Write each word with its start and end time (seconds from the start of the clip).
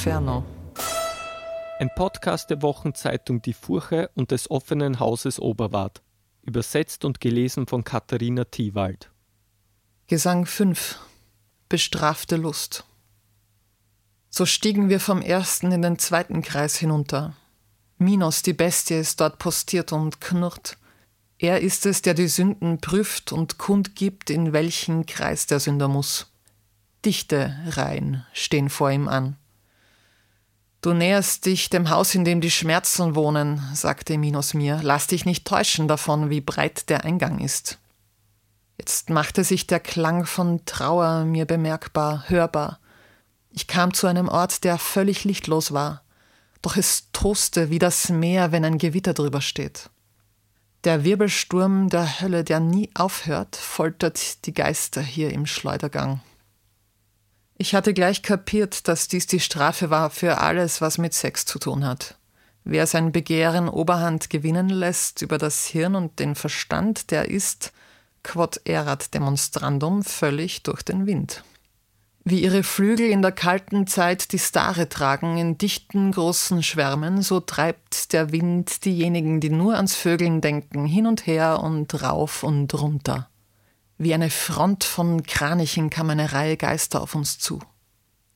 Inferno. 0.00 0.46
Ein 1.78 1.90
Podcast 1.94 2.48
der 2.48 2.62
Wochenzeitung 2.62 3.42
Die 3.42 3.52
Furche 3.52 4.08
und 4.14 4.30
des 4.30 4.50
offenen 4.50 4.98
Hauses 4.98 5.38
Oberwart. 5.38 6.00
Übersetzt 6.40 7.04
und 7.04 7.20
gelesen 7.20 7.66
von 7.66 7.84
Katharina 7.84 8.44
Thiewald. 8.44 9.10
Gesang 10.06 10.46
5 10.46 10.98
Bestrafte 11.68 12.36
Lust. 12.36 12.86
So 14.30 14.46
stiegen 14.46 14.88
wir 14.88 15.00
vom 15.00 15.20
ersten 15.20 15.70
in 15.70 15.82
den 15.82 15.98
zweiten 15.98 16.40
Kreis 16.40 16.76
hinunter. 16.76 17.36
Minos, 17.98 18.40
die 18.40 18.54
Bestie, 18.54 18.94
ist 18.94 19.20
dort 19.20 19.38
postiert 19.38 19.92
und 19.92 20.22
knurrt. 20.22 20.78
Er 21.36 21.60
ist 21.60 21.84
es, 21.84 22.00
der 22.00 22.14
die 22.14 22.28
Sünden 22.28 22.80
prüft 22.80 23.32
und 23.32 23.58
kundgibt, 23.58 24.30
in 24.30 24.54
welchen 24.54 25.04
Kreis 25.04 25.44
der 25.44 25.60
Sünder 25.60 25.88
muss. 25.88 26.32
Dichte 27.04 27.54
Reihen 27.66 28.24
stehen 28.32 28.70
vor 28.70 28.90
ihm 28.90 29.06
an. 29.06 29.36
Du 30.82 30.94
näherst 30.94 31.44
dich 31.44 31.68
dem 31.68 31.90
Haus, 31.90 32.14
in 32.14 32.24
dem 32.24 32.40
die 32.40 32.50
Schmerzen 32.50 33.14
wohnen, 33.14 33.60
sagte 33.74 34.16
Minos 34.16 34.54
mir. 34.54 34.80
Lass 34.82 35.06
dich 35.06 35.26
nicht 35.26 35.46
täuschen 35.46 35.88
davon, 35.88 36.30
wie 36.30 36.40
breit 36.40 36.88
der 36.88 37.04
Eingang 37.04 37.38
ist. 37.38 37.78
Jetzt 38.78 39.10
machte 39.10 39.44
sich 39.44 39.66
der 39.66 39.80
Klang 39.80 40.24
von 40.24 40.64
Trauer 40.64 41.24
mir 41.24 41.44
bemerkbar, 41.44 42.24
hörbar. 42.28 42.80
Ich 43.50 43.66
kam 43.66 43.92
zu 43.92 44.06
einem 44.06 44.28
Ort, 44.28 44.64
der 44.64 44.78
völlig 44.78 45.24
lichtlos 45.24 45.72
war, 45.72 46.02
doch 46.62 46.78
es 46.78 47.08
toste 47.12 47.68
wie 47.68 47.78
das 47.78 48.08
Meer, 48.08 48.52
wenn 48.52 48.64
ein 48.64 48.78
Gewitter 48.78 49.12
drüber 49.12 49.42
steht. 49.42 49.90
Der 50.84 51.04
Wirbelsturm 51.04 51.90
der 51.90 52.22
Hölle, 52.22 52.42
der 52.42 52.58
nie 52.58 52.88
aufhört, 52.94 53.54
foltert 53.54 54.46
die 54.46 54.54
Geister 54.54 55.02
hier 55.02 55.30
im 55.30 55.44
Schleudergang. 55.44 56.22
Ich 57.62 57.74
hatte 57.74 57.92
gleich 57.92 58.22
kapiert, 58.22 58.88
dass 58.88 59.06
dies 59.06 59.26
die 59.26 59.38
Strafe 59.38 59.90
war 59.90 60.08
für 60.08 60.38
alles, 60.38 60.80
was 60.80 60.96
mit 60.96 61.12
Sex 61.12 61.44
zu 61.44 61.58
tun 61.58 61.84
hat. 61.84 62.16
Wer 62.64 62.86
sein 62.86 63.12
Begehren 63.12 63.68
Oberhand 63.68 64.30
gewinnen 64.30 64.70
lässt 64.70 65.20
über 65.20 65.36
das 65.36 65.66
Hirn 65.66 65.94
und 65.94 66.20
den 66.20 66.36
Verstand, 66.36 67.10
der 67.10 67.28
ist, 67.28 67.74
quod 68.22 68.62
erat 68.64 69.12
demonstrandum, 69.12 70.04
völlig 70.04 70.62
durch 70.62 70.82
den 70.82 71.04
Wind. 71.04 71.44
Wie 72.24 72.42
ihre 72.42 72.62
Flügel 72.62 73.10
in 73.10 73.20
der 73.20 73.32
kalten 73.32 73.86
Zeit 73.86 74.32
die 74.32 74.38
Stare 74.38 74.88
tragen 74.88 75.36
in 75.36 75.58
dichten 75.58 76.12
großen 76.12 76.62
Schwärmen, 76.62 77.20
so 77.20 77.40
treibt 77.40 78.14
der 78.14 78.32
Wind 78.32 78.86
diejenigen, 78.86 79.38
die 79.38 79.50
nur 79.50 79.76
ans 79.76 79.94
Vögeln 79.94 80.40
denken, 80.40 80.86
hin 80.86 81.06
und 81.06 81.26
her 81.26 81.60
und 81.62 82.02
rauf 82.02 82.42
und 82.42 82.72
runter. 82.72 83.29
Wie 84.02 84.14
eine 84.14 84.30
Front 84.30 84.84
von 84.84 85.24
Kranichen 85.24 85.90
kam 85.90 86.08
eine 86.08 86.32
Reihe 86.32 86.56
Geister 86.56 87.02
auf 87.02 87.14
uns 87.14 87.38
zu. 87.38 87.58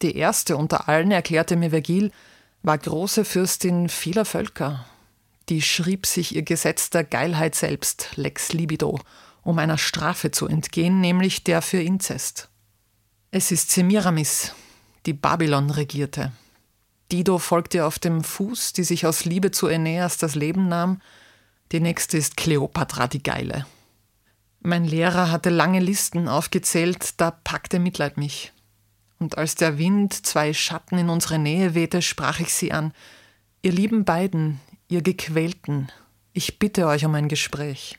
Die 0.02 0.14
erste 0.14 0.58
unter 0.58 0.90
allen, 0.90 1.10
erklärte 1.10 1.56
mir 1.56 1.70
Vergil, 1.70 2.12
war 2.62 2.76
große 2.76 3.24
Fürstin 3.24 3.88
vieler 3.88 4.26
Völker. 4.26 4.84
Die 5.48 5.62
schrieb 5.62 6.04
sich 6.04 6.34
ihr 6.36 6.42
Gesetz 6.42 6.90
der 6.90 7.02
Geilheit 7.02 7.54
selbst, 7.54 8.10
Lex 8.16 8.52
Libido, 8.52 9.00
um 9.42 9.58
einer 9.58 9.78
Strafe 9.78 10.30
zu 10.30 10.46
entgehen, 10.48 11.00
nämlich 11.00 11.44
der 11.44 11.62
für 11.62 11.80
Inzest. 11.80 12.50
Es 13.30 13.50
ist 13.50 13.70
Semiramis, 13.70 14.52
die 15.06 15.14
Babylon 15.14 15.70
regierte. 15.70 16.32
Dido 17.10 17.38
folgt 17.38 17.72
ihr 17.72 17.86
auf 17.86 17.98
dem 17.98 18.22
Fuß, 18.22 18.74
die 18.74 18.84
sich 18.84 19.06
aus 19.06 19.24
Liebe 19.24 19.50
zu 19.50 19.68
Aeneas 19.68 20.18
das 20.18 20.34
Leben 20.34 20.68
nahm. 20.68 21.00
Die 21.72 21.80
nächste 21.80 22.18
ist 22.18 22.36
Kleopatra 22.36 23.06
die 23.06 23.22
Geile. 23.22 23.64
Mein 24.66 24.86
Lehrer 24.86 25.30
hatte 25.30 25.50
lange 25.50 25.78
Listen 25.78 26.26
aufgezählt, 26.26 27.20
da 27.20 27.30
packte 27.30 27.78
Mitleid 27.78 28.16
mich. 28.16 28.50
Und 29.18 29.36
als 29.36 29.56
der 29.56 29.76
Wind 29.76 30.14
zwei 30.24 30.54
Schatten 30.54 30.96
in 30.96 31.10
unsere 31.10 31.38
Nähe 31.38 31.74
wehte, 31.74 32.00
sprach 32.00 32.40
ich 32.40 32.54
sie 32.54 32.72
an. 32.72 32.94
Ihr 33.60 33.72
lieben 33.72 34.06
beiden, 34.06 34.60
ihr 34.88 35.02
Gequälten, 35.02 35.92
ich 36.32 36.58
bitte 36.58 36.86
euch 36.86 37.04
um 37.04 37.14
ein 37.14 37.28
Gespräch. 37.28 37.98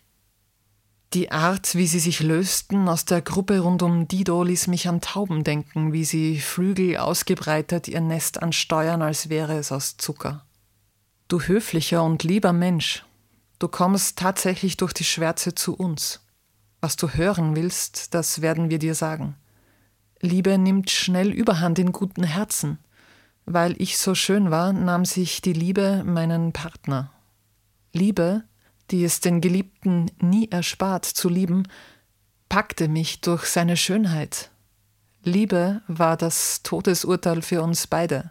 Die 1.13 1.31
Art, 1.31 1.75
wie 1.75 1.85
sie 1.85 2.00
sich 2.00 2.22
lösten 2.22 2.89
aus 2.89 3.06
der 3.06 3.22
Gruppe 3.22 3.59
rund 3.59 3.84
um 3.84 4.07
Dido, 4.07 4.41
ließ 4.41 4.66
mich 4.66 4.88
an 4.88 5.01
Tauben 5.01 5.44
denken, 5.44 5.94
wie 5.94 6.03
sie 6.03 6.39
Flügel 6.39 6.97
ausgebreitet 6.97 7.88
ihr 7.88 8.01
Nest 8.01 8.41
ansteuern, 8.41 9.03
als 9.03 9.29
wäre 9.29 9.56
es 9.59 9.72
aus 9.72 9.97
Zucker. 9.97 10.44
Du 11.28 11.41
höflicher 11.41 12.03
und 12.03 12.23
lieber 12.23 12.53
Mensch, 12.53 13.06
du 13.59 13.68
kommst 13.68 14.18
tatsächlich 14.18 14.78
durch 14.78 14.94
die 14.94 15.03
Schwärze 15.03 15.53
zu 15.53 15.75
uns. 15.75 16.25
Was 16.85 16.97
du 16.97 17.09
hören 17.09 17.56
willst, 17.56 18.13
das 18.13 18.44
werden 18.44 18.69
wir 18.69 18.78
dir 18.78 18.94
sagen. 18.94 19.35
Liebe 20.22 20.56
nimmt 20.59 20.91
schnell 20.91 21.31
Überhand 21.31 21.79
in 21.79 21.91
guten 21.91 22.23
Herzen. 22.23 22.78
Weil 23.46 23.73
ich 23.81 23.97
so 23.97 24.13
schön 24.13 24.51
war, 24.51 24.72
nahm 24.72 25.03
sich 25.03 25.41
die 25.41 25.53
Liebe 25.53 26.03
meinen 26.06 26.53
Partner. 26.53 27.12
Liebe, 27.91 28.44
die 28.91 29.03
es 29.03 29.19
den 29.19 29.41
Geliebten 29.41 30.12
nie 30.22 30.51
erspart 30.51 31.06
zu 31.06 31.28
lieben, 31.28 31.63
packte 32.50 32.88
mich 32.88 33.19
durch 33.19 33.45
seine 33.45 33.78
Schönheit. 33.78 34.51
Liebe 35.24 35.81
war 35.88 36.18
das 36.18 36.62
Todesurteil 36.62 37.41
für 37.41 37.63
uns 37.63 37.88
beide. 37.88 38.29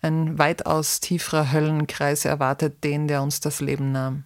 Ein 0.00 0.38
weitaus 0.38 1.00
tieferer 1.00 1.52
Höllenkreis 1.52 2.24
erwartet 2.24 2.82
den, 2.82 3.08
der 3.08 3.22
uns 3.22 3.40
das 3.40 3.60
Leben 3.60 3.92
nahm. 3.92 4.24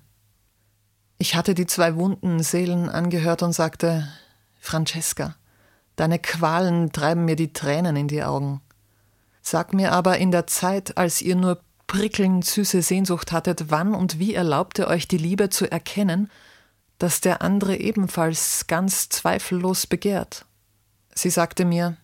Ich 1.19 1.34
hatte 1.34 1.55
die 1.55 1.67
zwei 1.67 1.97
wunden 1.97 2.43
Seelen 2.45 2.89
angehört 2.89 3.43
und 3.43 3.53
sagte, 3.53 4.09
Francesca, 4.61 5.34
deine 5.97 6.21
Qualen 6.21 6.93
treiben 6.93 7.25
mir 7.25 7.34
die 7.34 7.53
Tränen 7.53 7.97
in 7.97 8.06
die 8.06 8.23
Augen. 8.23 8.61
Sag 9.43 9.75
mir 9.75 9.93
aber 9.93 10.19
in 10.19 10.31
der 10.31 10.47
Zeit, 10.47 10.97
als 10.97 11.21
ihr 11.21 11.34
nur 11.34 11.61
prickelnd 11.89 12.45
süße 12.45 12.83
Sehnsucht 12.83 13.33
hattet, 13.33 13.71
wann 13.71 13.95
und 13.95 14.21
wie 14.21 14.34
erlaubte 14.34 14.87
euch 14.87 15.09
die 15.09 15.19
Liebe 15.19 15.51
zu 15.51 15.69
erkennen, 15.69 16.31
dass 16.99 17.21
der 17.21 17.43
andere 17.43 17.77
ebenfalls 17.77 18.67
ganz 18.69 19.09
zweifellos 19.09 19.87
begehrt. 19.87 20.45
Sie 21.15 21.31
sagte 21.31 21.65
mir, 21.65 21.97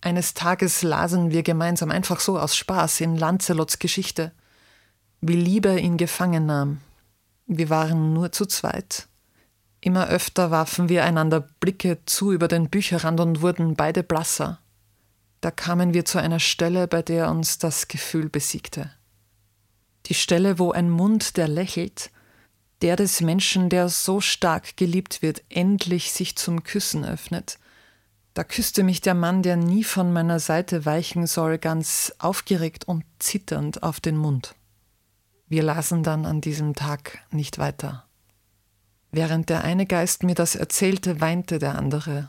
eines 0.00 0.34
Tages 0.34 0.82
lasen 0.82 1.30
wir 1.30 1.42
gemeinsam 1.42 1.90
einfach 1.90 2.20
so 2.20 2.38
aus 2.38 2.56
Spaß 2.56 3.00
in 3.00 3.16
Lancelots 3.16 3.78
Geschichte, 3.78 4.32
wie 5.20 5.36
Liebe 5.36 5.78
ihn 5.78 5.96
gefangen 5.96 6.46
nahm, 6.46 6.80
wir 7.48 7.70
waren 7.70 8.12
nur 8.12 8.30
zu 8.30 8.46
zweit. 8.46 9.08
Immer 9.80 10.08
öfter 10.08 10.50
warfen 10.50 10.88
wir 10.88 11.04
einander 11.04 11.40
Blicke 11.40 11.98
zu 12.04 12.30
über 12.32 12.46
den 12.46 12.68
Bücherrand 12.68 13.20
und 13.20 13.42
wurden 13.42 13.74
beide 13.74 14.02
blasser. 14.02 14.60
Da 15.40 15.50
kamen 15.50 15.94
wir 15.94 16.04
zu 16.04 16.18
einer 16.18 16.40
Stelle, 16.40 16.86
bei 16.86 17.00
der 17.00 17.30
uns 17.30 17.58
das 17.58 17.88
Gefühl 17.88 18.28
besiegte. 18.28 18.90
Die 20.06 20.14
Stelle, 20.14 20.58
wo 20.58 20.72
ein 20.72 20.90
Mund, 20.90 21.36
der 21.36 21.48
lächelt, 21.48 22.10
der 22.82 22.96
des 22.96 23.20
Menschen, 23.20 23.70
der 23.70 23.88
so 23.88 24.20
stark 24.20 24.76
geliebt 24.76 25.22
wird, 25.22 25.42
endlich 25.48 26.12
sich 26.12 26.36
zum 26.36 26.64
Küssen 26.64 27.04
öffnet. 27.04 27.58
Da 28.34 28.44
küsste 28.44 28.82
mich 28.82 29.00
der 29.00 29.14
Mann, 29.14 29.42
der 29.42 29.56
nie 29.56 29.84
von 29.84 30.12
meiner 30.12 30.38
Seite 30.38 30.84
weichen 30.84 31.26
soll, 31.26 31.58
ganz 31.58 32.12
aufgeregt 32.18 32.86
und 32.86 33.04
zitternd 33.18 33.82
auf 33.82 34.00
den 34.00 34.16
Mund. 34.16 34.54
Wir 35.48 35.62
lasen 35.62 36.02
dann 36.02 36.26
an 36.26 36.40
diesem 36.40 36.74
Tag 36.74 37.18
nicht 37.30 37.58
weiter. 37.58 38.04
Während 39.10 39.48
der 39.48 39.64
eine 39.64 39.86
Geist 39.86 40.22
mir 40.22 40.34
das 40.34 40.54
erzählte, 40.54 41.20
weinte 41.20 41.58
der 41.58 41.76
andere, 41.76 42.28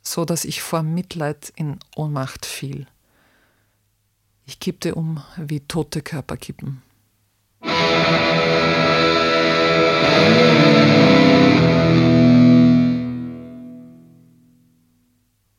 so 0.00 0.24
dass 0.24 0.46
ich 0.46 0.62
vor 0.62 0.82
Mitleid 0.82 1.52
in 1.56 1.78
Ohnmacht 1.94 2.46
fiel. 2.46 2.86
Ich 4.46 4.60
kippte 4.60 4.94
um, 4.94 5.22
wie 5.36 5.60
tote 5.60 6.00
Körper 6.00 6.36
kippen. 6.36 6.82